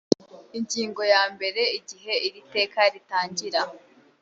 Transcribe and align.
ingingo 0.57 1.01
ya 1.13 1.23
mbere 1.33 1.61
igihe 1.77 2.13
iri 2.27 2.41
teka 2.53 2.81
ritangira 2.93 3.61